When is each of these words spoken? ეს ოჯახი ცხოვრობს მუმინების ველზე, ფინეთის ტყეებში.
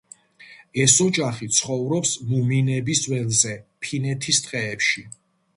ეს 0.85 0.95
ოჯახი 1.03 1.49
ცხოვრობს 1.57 2.15
მუმინების 2.31 3.05
ველზე, 3.13 3.55
ფინეთის 3.85 4.45
ტყეებში. 4.49 5.07